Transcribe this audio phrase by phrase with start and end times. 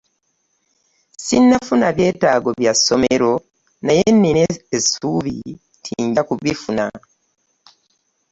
[1.25, 3.31] Sinafuna byetaago bya ssomero
[3.85, 4.43] naye nina
[4.77, 5.35] essuubi
[5.77, 6.85] nti nja kubifuna.